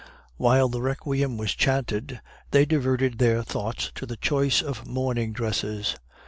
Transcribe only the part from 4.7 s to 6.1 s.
mourning dresses.